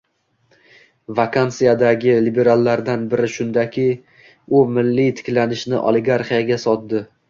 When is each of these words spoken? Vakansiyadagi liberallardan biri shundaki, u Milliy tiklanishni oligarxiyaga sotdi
Vakansiyadagi 1.19 2.15
liberallardan 2.29 3.05
biri 3.13 3.31
shundaki, 3.37 3.87
u 4.63 4.67
Milliy 4.75 5.17
tiklanishni 5.23 5.89
oligarxiyaga 5.91 6.65
sotdi 6.71 7.09